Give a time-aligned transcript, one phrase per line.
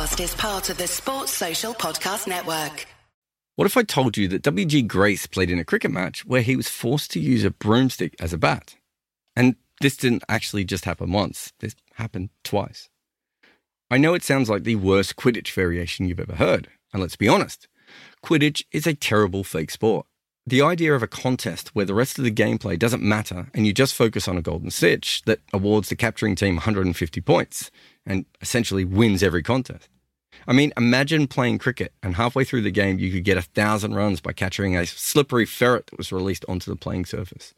[0.00, 2.86] podcast is part of the Sports Social Podcast Network.
[3.56, 4.82] What if I told you that W.G.
[4.82, 8.32] Grace played in a cricket match where he was forced to use a broomstick as
[8.32, 8.76] a bat?
[9.36, 12.88] And this didn't actually just happen once, this happened twice.
[13.90, 17.28] I know it sounds like the worst Quidditch variation you've ever heard, and let's be
[17.28, 17.68] honest,
[18.24, 20.06] Quidditch is a terrible fake sport.
[20.46, 23.74] The idea of a contest where the rest of the gameplay doesn't matter and you
[23.74, 27.70] just focus on a golden snitch that awards the capturing team 150 points
[28.06, 29.88] and essentially wins every contest.
[30.46, 33.94] I mean, imagine playing cricket and halfway through the game you could get a thousand
[33.94, 37.54] runs by capturing a slippery ferret that was released onto the playing surface.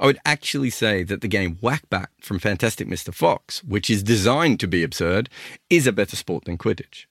[0.00, 3.12] I would actually say that the game Whack-Bat from Fantastic Mr.
[3.12, 5.28] Fox, which is designed to be absurd,
[5.68, 7.06] is a better sport than Quidditch.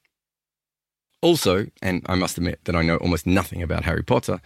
[1.22, 4.40] Also, and I must admit that I know almost nothing about Harry Potter,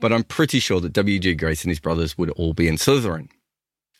[0.00, 1.34] but I'm pretty sure that W.G.
[1.34, 3.28] Grace and his brothers would all be in Slytherin.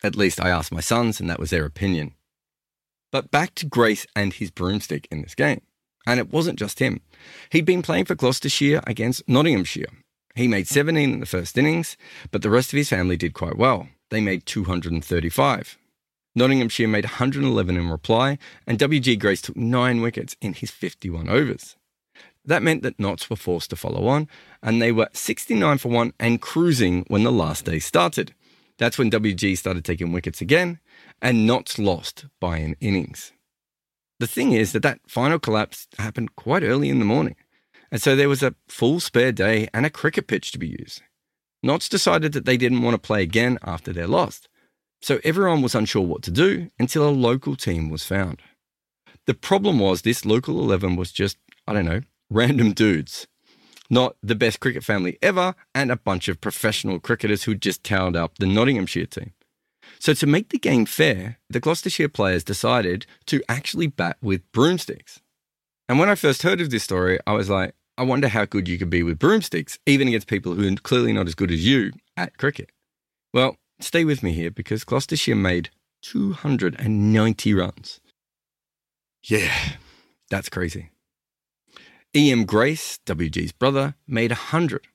[0.01, 2.13] At least I asked my sons, and that was their opinion.
[3.13, 5.61] But back to Grace and his broomstick in this game.
[6.07, 6.99] And it wasn't just him.
[7.51, 9.85] He'd been playing for Gloucestershire against Nottinghamshire.
[10.35, 11.95] He made 17 in the first innings,
[12.31, 13.87] but the rest of his family did quite well.
[14.09, 15.77] They made 235.
[16.35, 19.15] Nottinghamshire made 111 in reply, and W.G.
[19.17, 21.75] Grace took nine wickets in his 51 overs.
[22.43, 24.27] That meant that Notts were forced to follow on,
[24.63, 28.33] and they were 69 for 1 and cruising when the last day started.
[28.79, 30.79] That's when WG started taking wickets again,
[31.23, 33.31] and Notts lost by an innings.
[34.19, 37.35] The thing is that that final collapse happened quite early in the morning,
[37.89, 41.01] and so there was a full spare day and a cricket pitch to be used.
[41.63, 44.41] Notts decided that they didn't want to play again after their loss,
[45.01, 48.41] so everyone was unsure what to do until a local team was found.
[49.25, 53.27] The problem was this local 11 was just, I don't know, random dudes.
[53.89, 58.17] Not the best cricket family ever, and a bunch of professional cricketers who'd just towed
[58.17, 59.31] up the Nottinghamshire team.
[60.03, 65.21] So, to make the game fair, the Gloucestershire players decided to actually bat with broomsticks.
[65.87, 68.67] And when I first heard of this story, I was like, I wonder how good
[68.67, 71.65] you could be with broomsticks, even against people who are clearly not as good as
[71.65, 72.69] you at cricket.
[73.33, 75.69] Well, stay with me here because Gloucestershire made
[76.01, 78.01] 290 runs.
[79.23, 79.53] Yeah,
[80.29, 80.89] that's crazy.
[82.13, 82.43] E.M.
[82.43, 84.85] Grace, WG's brother, made 100.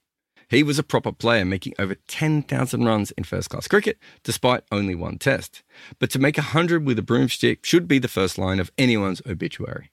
[0.48, 4.94] He was a proper player, making over 10,000 runs in first class cricket, despite only
[4.94, 5.62] one test.
[5.98, 9.90] But to make 100 with a broomstick should be the first line of anyone's obituary.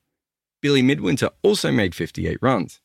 [0.61, 2.79] Billy Midwinter also made 58 runs.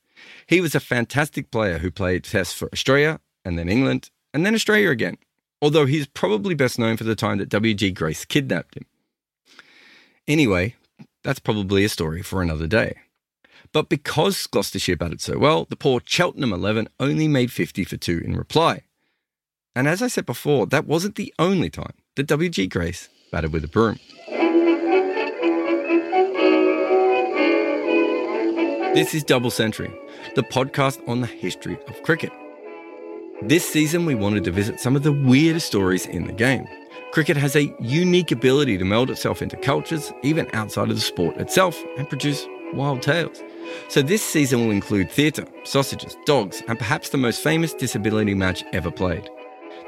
[0.47, 4.54] He was a fantastic player who played tests for Australia, and then England, and then
[4.54, 5.16] Australia again,
[5.62, 8.86] although he's probably best known for the time that WG Grace kidnapped him.
[10.26, 10.75] Anyway,
[11.22, 12.98] that's probably a story for another day.
[13.72, 18.22] But because Gloucestershire batted so well, the poor Cheltenham 11 only made 50 for 2
[18.25, 18.82] in reply.
[19.76, 23.64] And as I said before, that wasn't the only time that WG Grace batted with
[23.64, 24.00] a broom.
[28.92, 29.92] This is Double Century,
[30.34, 32.32] the podcast on the history of cricket.
[33.42, 36.66] This season, we wanted to visit some of the weirdest stories in the game.
[37.12, 41.36] Cricket has a unique ability to meld itself into cultures, even outside of the sport
[41.36, 42.44] itself, and produce
[42.75, 43.42] wild tales.
[43.88, 48.64] So this season will include theatre, sausages, dogs, and perhaps the most famous disability match
[48.72, 49.28] ever played.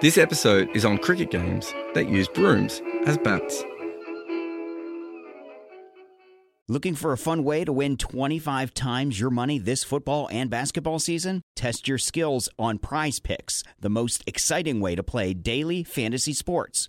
[0.01, 3.65] This episode is on cricket games that use brooms as bats.
[6.69, 11.01] Looking for a fun way to win 25 times your money this football and basketball
[11.01, 11.43] season?
[11.55, 16.89] Test your skills on Prize Picks, the most exciting way to play daily fantasy sports.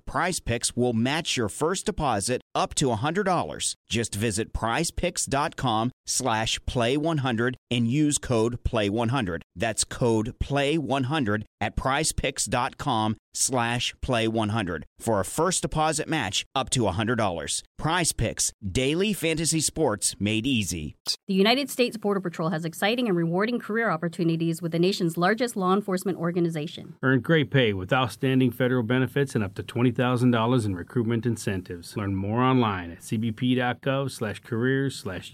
[0.11, 3.75] Prize Picks will match your first deposit up to $100.
[3.89, 9.41] Just visit prizepicks.com slash play100 and use code play100.
[9.55, 17.63] That's code play100 at prizepicks.com slash play100 for a first deposit match up to $100.
[17.77, 20.95] Prize Picks, daily fantasy sports made easy.
[21.27, 25.55] The United States Border Patrol has exciting and rewarding career opportunities with the nation's largest
[25.55, 26.95] law enforcement organization.
[27.01, 31.97] Earn great pay with outstanding federal benefits and up to $20,000 in recruitment incentives.
[31.97, 35.31] Learn more online at cbp.gov slash careers slash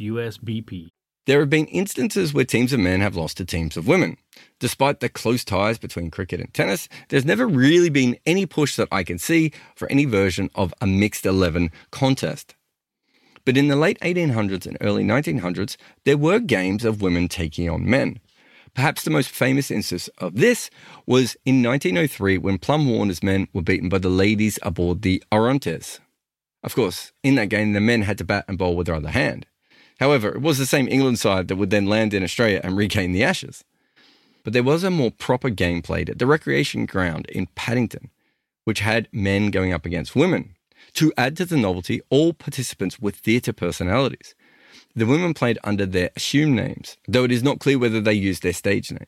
[1.28, 4.16] There have been instances where teams of men have lost to teams of women.
[4.60, 8.88] Despite the close ties between cricket and tennis, there's never really been any push that
[8.94, 12.56] I can see for any version of a mixed 11 contest.
[13.44, 15.76] But in the late 1800s and early 1900s,
[16.06, 18.20] there were games of women taking on men.
[18.74, 20.70] Perhaps the most famous instance of this
[21.06, 26.00] was in 1903 when Plum Warner's men were beaten by the ladies aboard the Orontes.
[26.64, 29.10] Of course, in that game, the men had to bat and bowl with their other
[29.10, 29.46] hand.
[30.00, 33.12] However, it was the same England side that would then land in Australia and regain
[33.12, 33.64] the Ashes.
[34.44, 38.12] But there was a more proper game played at the recreation ground in Paddington,
[38.64, 40.56] which had men going up against women.
[40.94, 44.36] To add to the novelty, all participants were theatre personalities.
[44.96, 48.44] The women played under their assumed names, though it is not clear whether they used
[48.44, 49.06] their stage names.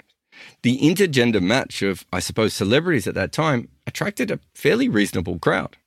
[0.61, 5.77] The intergender match of, I suppose, celebrities at that time attracted a fairly reasonable crowd.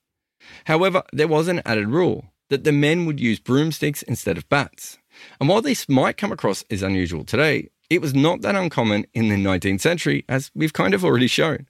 [0.64, 4.98] However, there was an added rule that the men would use broomsticks instead of bats.
[5.40, 9.30] And while this might come across as unusual today, it was not that uncommon in
[9.30, 11.66] the 19th century, as we've kind of already shown.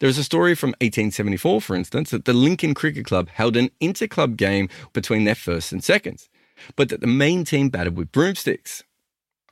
[0.00, 3.70] There is a story from 1874, for instance, that the Lincoln Cricket Club held an
[3.80, 6.28] inter-club game between their firsts and seconds,
[6.76, 8.84] but that the main team batted with broomsticks.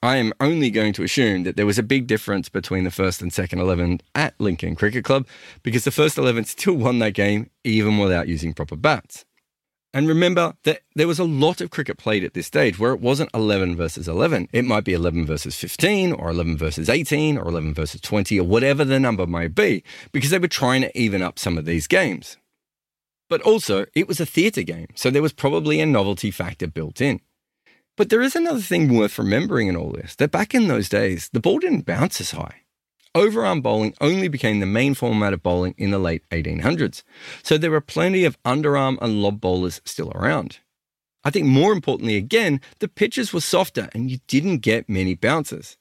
[0.03, 3.23] I am only going to assume that there was a big difference between the first
[3.23, 5.27] and second 11 at Lincoln Cricket Club
[5.63, 9.25] because the first 11 still won that game even without using proper bats.
[9.93, 13.01] And remember that there was a lot of cricket played at this stage where it
[13.01, 14.49] wasn't 11 versus 11.
[14.53, 18.47] It might be 11 versus 15 or 11 versus 18 or 11 versus 20 or
[18.47, 19.83] whatever the number may be
[20.13, 22.37] because they were trying to even up some of these games.
[23.29, 27.01] But also, it was a theatre game, so there was probably a novelty factor built
[27.01, 27.21] in.
[27.97, 31.31] But there is another thing worth remembering in all this that back in those days,
[31.33, 32.63] the ball didn't bounce as high.
[33.17, 37.03] Overarm bowling only became the main format of bowling in the late 1800s,
[37.43, 40.61] so there were plenty of underarm and lob bowlers still around.
[41.25, 45.77] I think more importantly, again, the pitches were softer and you didn't get many bounces.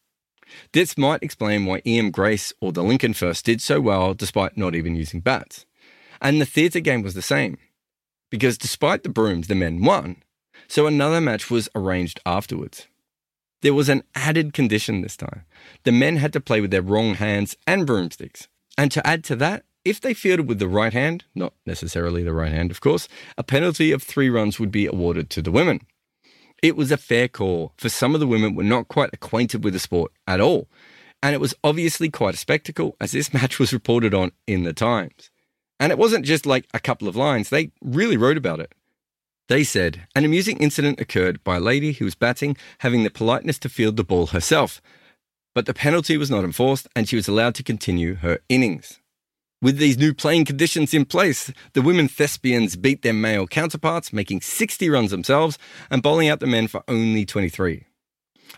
[0.73, 2.09] This might explain why E.M.
[2.09, 5.67] Grace or the Lincoln first did so well despite not even using bats.
[6.19, 7.59] And the theatre game was the same,
[8.31, 10.23] because despite the brooms, the men won,
[10.67, 12.87] so another match was arranged afterwards.
[13.61, 15.43] There was an added condition this time.
[15.83, 18.47] The men had to play with their wrong hands and broomsticks.
[18.77, 22.33] And to add to that, if they fielded with the right hand, not necessarily the
[22.33, 23.07] right hand, of course,
[23.37, 25.81] a penalty of three runs would be awarded to the women.
[26.61, 29.73] It was a fair call, for some of the women were not quite acquainted with
[29.73, 30.67] the sport at all.
[31.23, 34.73] And it was obviously quite a spectacle, as this match was reported on in the
[34.73, 35.31] Times.
[35.79, 38.73] And it wasn't just like a couple of lines, they really wrote about it.
[39.49, 43.57] They said an amusing incident occurred by a lady who was batting having the politeness
[43.59, 44.79] to field the ball herself,
[45.55, 48.99] but the penalty was not enforced and she was allowed to continue her innings.
[49.59, 54.41] With these new playing conditions in place, the women thespians beat their male counterparts, making
[54.41, 55.57] 60 runs themselves
[55.89, 57.85] and bowling out the men for only 23.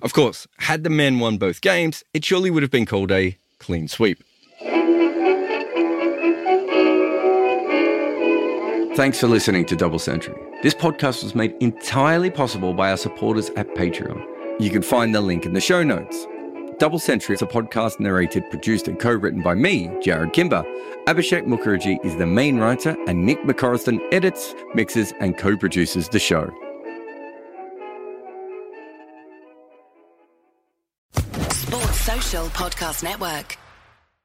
[0.01, 3.37] Of course, had the men won both games, it surely would have been called a
[3.59, 4.21] clean sweep.
[8.97, 10.50] Thanks for listening to Double Century.
[10.61, 14.23] This podcast was made entirely possible by our supporters at Patreon.
[14.59, 16.27] You can find the link in the show notes.
[16.77, 20.63] Double Century is a podcast narrated, produced, and co written by me, Jarrod Kimber.
[21.07, 26.19] Abhishek Mukherjee is the main writer, and Nick McCorriston edits, mixes, and co produces the
[26.19, 26.47] show.
[31.13, 33.57] Sports Social Podcast Network.